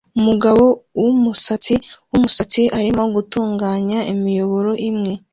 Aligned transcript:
Umugabo 0.19 0.63
wumusatsi 1.01 1.73
wumusatsi 2.09 2.61
arimo 2.79 3.03
gutunganya 3.15 3.99
imiyoboro 4.13 4.71
imwe 4.89 5.13